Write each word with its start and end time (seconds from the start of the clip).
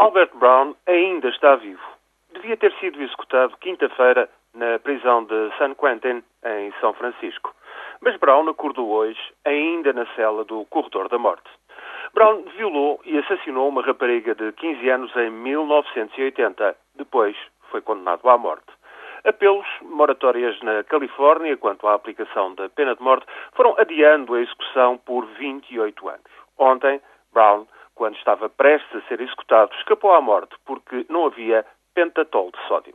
Albert 0.00 0.30
Brown 0.36 0.74
ainda 0.86 1.28
está 1.28 1.56
vivo. 1.56 1.82
Devia 2.32 2.56
ter 2.56 2.72
sido 2.80 3.02
executado 3.02 3.54
quinta-feira 3.58 4.30
na 4.54 4.78
prisão 4.78 5.24
de 5.24 5.50
San 5.58 5.74
Quentin, 5.74 6.24
em 6.42 6.72
São 6.80 6.94
Francisco. 6.94 7.54
Mas 8.00 8.16
Brown 8.16 8.48
acordou 8.48 8.88
hoje, 8.88 9.20
ainda 9.44 9.92
na 9.92 10.06
cela 10.16 10.42
do 10.46 10.64
corredor 10.70 11.10
da 11.10 11.18
morte. 11.18 11.50
Brown 12.14 12.44
violou 12.56 12.98
e 13.04 13.18
assassinou 13.18 13.68
uma 13.68 13.82
rapariga 13.82 14.34
de 14.34 14.50
15 14.52 14.88
anos 14.88 15.14
em 15.16 15.28
1980. 15.28 16.74
Depois 16.94 17.36
foi 17.70 17.82
condenado 17.82 18.26
à 18.26 18.38
morte. 18.38 18.72
Apelos, 19.24 19.68
moratórias 19.82 20.58
na 20.62 20.82
Califórnia 20.82 21.58
quanto 21.58 21.86
à 21.86 21.92
aplicação 21.92 22.54
da 22.54 22.70
pena 22.70 22.96
de 22.96 23.02
morte 23.02 23.26
foram 23.52 23.74
adiando 23.76 24.32
a 24.32 24.40
execução 24.40 24.96
por 24.96 25.26
28 25.26 26.08
anos. 26.08 26.32
Ontem, 26.56 27.02
Brown 27.34 27.66
quando 28.00 28.16
estava 28.16 28.48
prestes 28.48 28.96
a 28.96 29.06
ser 29.08 29.20
executado, 29.20 29.74
escapou 29.74 30.14
à 30.14 30.22
morte 30.22 30.56
porque 30.64 31.04
não 31.10 31.26
havia 31.26 31.66
pentatol 31.92 32.50
de 32.50 32.58
sódio. 32.66 32.94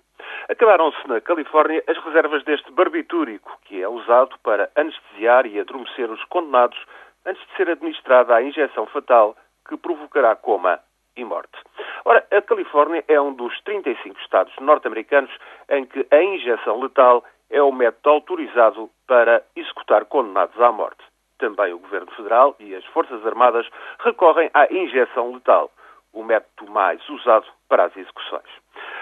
Acabaram-se 0.50 1.08
na 1.08 1.22
Califórnia 1.22 1.84
as 1.88 1.96
reservas 2.04 2.44
deste 2.44 2.72
barbitúrico, 2.72 3.55
que 3.66 3.84
é 3.84 3.88
usado 3.88 4.36
para 4.41 4.68
anestesiar 4.76 5.46
e 5.46 5.60
adormecer 5.60 6.10
os 6.10 6.23
condenados 6.23 6.84
antes 7.23 7.40
de 7.46 7.55
ser 7.55 7.70
administrada 7.70 8.34
a 8.34 8.41
injeção 8.41 8.88
fatal 8.88 9.36
que 9.70 9.77
provocará 9.77 10.36
coma 10.36 10.80
e 11.16 11.24
morte. 11.24 11.55
Ora, 12.04 12.26
a 12.32 12.41
Califórnia 12.41 13.05
é 13.08 13.22
um 13.22 13.32
dos 13.32 13.62
35 13.62 14.20
estados 14.22 14.55
norte-americanos 14.60 15.30
em 15.70 15.85
que 15.85 16.04
a 16.10 16.24
injeção 16.24 16.82
letal 16.82 17.24
é 17.52 17.62
o 17.62 17.72
método 17.72 18.10
autorizado 18.10 18.90
para 19.05 19.44
executar 19.55 20.05
condenados 20.05 20.60
à 20.60 20.72
morte. 20.72 21.05
Também 21.38 21.73
o 21.73 21.80
Governo 21.80 22.12
Federal 22.12 22.55
e 22.59 22.73
as 22.75 22.85
Forças 22.85 23.25
Armadas 23.25 23.67
recorrem 23.99 24.49
à 24.53 24.71
injeção 24.71 25.34
letal, 25.34 25.71
o 26.13 26.23
método 26.23 26.71
mais 26.71 27.07
usado 27.09 27.45
para 27.67 27.85
as 27.85 27.98
execuções. 27.98 28.49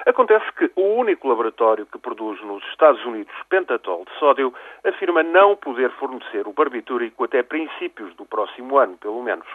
Acontece 0.05 0.51
que 0.53 0.71
o 0.75 0.95
único 0.95 1.27
laboratório 1.27 1.85
que 1.85 1.97
produz 1.97 2.41
nos 2.41 2.63
Estados 2.69 3.03
Unidos 3.05 3.33
pentatol 3.49 4.03
de 4.05 4.19
sódio 4.19 4.53
afirma 4.83 5.23
não 5.23 5.55
poder 5.55 5.91
fornecer 5.91 6.47
o 6.47 6.53
barbitúrico 6.53 7.23
até 7.23 7.43
princípios 7.43 8.13
do 8.16 8.25
próximo 8.25 8.77
ano, 8.77 8.97
pelo 8.97 9.21
menos. 9.23 9.47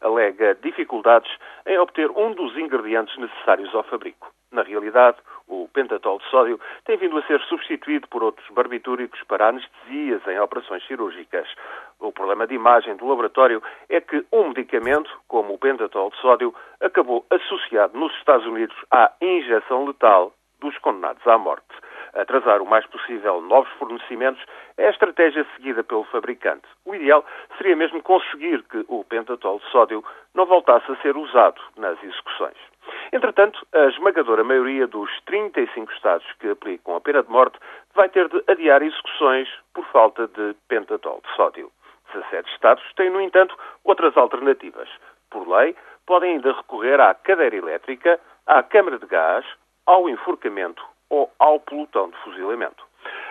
Alega 0.00 0.56
dificuldades 0.56 1.30
em 1.66 1.78
obter 1.78 2.10
um 2.10 2.32
dos 2.32 2.56
ingredientes 2.58 3.16
necessários 3.16 3.74
ao 3.74 3.84
fabrico. 3.84 4.30
Na 4.52 4.62
realidade, 4.62 5.16
o 5.48 5.68
pentatol 5.72 6.18
de 6.18 6.24
sódio 6.30 6.60
tem 6.84 6.96
vindo 6.96 7.18
a 7.18 7.22
ser 7.22 7.40
substituído 7.42 8.06
por 8.08 8.22
outros 8.22 8.48
barbitúricos 8.50 9.20
para 9.24 9.48
anestesias 9.48 10.24
em 10.26 10.38
operações 10.38 10.86
cirúrgicas. 10.86 11.48
Problema 12.24 12.46
de 12.46 12.54
imagem 12.54 12.96
do 12.96 13.06
laboratório 13.06 13.62
é 13.86 14.00
que 14.00 14.24
um 14.32 14.48
medicamento, 14.48 15.10
como 15.28 15.52
o 15.52 15.58
pentatol 15.58 16.08
de 16.08 16.16
sódio, 16.22 16.54
acabou 16.80 17.22
associado 17.28 17.98
nos 17.98 18.16
Estados 18.16 18.46
Unidos 18.46 18.74
à 18.90 19.12
injeção 19.20 19.84
letal 19.84 20.32
dos 20.58 20.76
condenados 20.78 21.24
à 21.26 21.36
morte. 21.36 21.66
Atrasar 22.14 22.62
o 22.62 22.66
mais 22.66 22.86
possível 22.86 23.42
novos 23.42 23.70
fornecimentos 23.74 24.42
é 24.78 24.86
a 24.86 24.90
estratégia 24.90 25.46
seguida 25.54 25.84
pelo 25.84 26.04
fabricante. 26.04 26.66
O 26.86 26.94
ideal 26.94 27.22
seria 27.58 27.76
mesmo 27.76 28.02
conseguir 28.02 28.62
que 28.62 28.86
o 28.88 29.04
pentatol 29.04 29.58
de 29.58 29.70
sódio 29.70 30.02
não 30.34 30.46
voltasse 30.46 30.90
a 30.90 30.96
ser 31.02 31.18
usado 31.18 31.60
nas 31.76 32.02
execuções. 32.02 32.56
Entretanto, 33.12 33.66
a 33.74 33.84
esmagadora 33.88 34.42
maioria 34.42 34.86
dos 34.86 35.10
35 35.26 35.92
Estados 35.92 36.26
que 36.40 36.48
aplicam 36.48 36.96
a 36.96 37.02
pena 37.02 37.22
de 37.22 37.30
morte 37.30 37.58
vai 37.94 38.08
ter 38.08 38.30
de 38.30 38.42
adiar 38.48 38.80
execuções 38.80 39.46
por 39.74 39.84
falta 39.88 40.26
de 40.26 40.56
pentatol 40.68 41.20
de 41.22 41.36
sódio. 41.36 41.70
17 42.14 42.50
Estados 42.52 42.82
têm, 42.94 43.10
no 43.10 43.20
entanto, 43.20 43.56
outras 43.84 44.16
alternativas. 44.16 44.88
Por 45.30 45.48
lei, 45.48 45.76
podem 46.06 46.34
ainda 46.34 46.52
recorrer 46.52 47.00
à 47.00 47.14
cadeira 47.14 47.56
elétrica, 47.56 48.20
à 48.46 48.62
câmara 48.62 48.98
de 48.98 49.06
gás, 49.06 49.44
ao 49.86 50.08
enforcamento 50.08 50.82
ou 51.10 51.30
ao 51.38 51.60
pelotão 51.60 52.10
de 52.10 52.16
fuzilamento. 52.18 52.84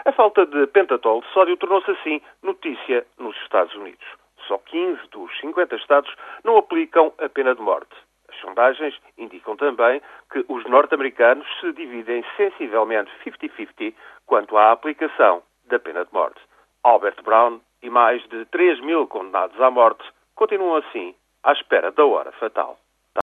A 0.06 0.12
falta 0.12 0.46
de 0.46 0.68
pentatol 0.68 1.22
de 1.22 1.28
sódio 1.30 1.58
tornou-se 1.58 1.90
assim 1.92 2.22
notícia 2.44 3.06
nos 3.18 3.36
Estados 3.38 3.74
Unidos. 3.76 4.06
Só 4.48 4.58
15 4.58 5.08
dos 5.10 5.40
50 5.40 5.76
Estados 5.78 6.14
não 6.44 6.58
aplicam 6.58 7.14
a 7.18 7.30
pena 7.30 7.56
de 7.56 7.62
morte 7.62 7.96
sondagens 8.44 9.00
indicam 9.18 9.56
também 9.56 10.02
que 10.32 10.46
os 10.48 10.64
norte-americanos 10.66 11.48
se 11.60 11.72
dividem 11.74 12.24
sensivelmente 12.38 13.12
50-50 13.26 13.94
quanto 14.26 14.58
à 14.58 14.72
aplicação 14.72 15.42
da 15.66 15.80
pena 15.80 16.06
de 16.06 16.14
morte. 16.14 16.40
Albert 16.84 17.24
Brown 17.24 17.62
e 17.84 17.90
mais 17.90 18.26
de 18.30 18.46
3 18.46 18.80
mil 18.82 19.06
condenados 19.08 19.60
à 19.62 19.70
morte 19.70 20.04
continuam 20.36 20.78
assim 20.78 21.14
à 21.44 21.52
espera 21.52 21.92
da 21.92 22.06
hora 22.06 22.32
fatal. 22.32 22.80